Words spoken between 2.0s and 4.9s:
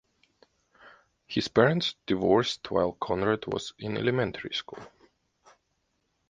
divorced while Conrad was in elementary school.